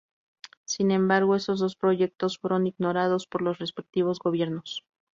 Sin 0.65 0.89
embargo, 0.89 1.35
esos 1.35 1.59
dos 1.59 1.75
proyectos 1.75 2.39
fueron 2.39 2.65
ignorados 2.65 3.27
por 3.27 3.43
los 3.43 3.59
respectivos 3.59 4.17
gobiernos. 4.17 4.83